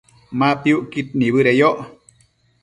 [0.39, 1.79] Ma piucquid nibëdeyoc